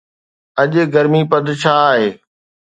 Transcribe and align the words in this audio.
اڄ 0.61 0.71
گرمي 0.93 1.21
پد 1.31 1.45
ڇا 1.61 1.75
آهي؟ 1.91 2.09